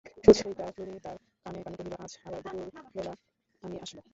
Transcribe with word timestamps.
সুচরিতা 0.23 0.65
ললিতার 0.77 1.17
কানে 1.43 1.59
কানে 1.63 1.75
কহিল, 1.77 1.93
আজ 2.03 2.11
আবার 2.27 2.41
দুপুরবেলা 2.45 3.13
আমি 3.61 3.75
আসব। 3.83 3.97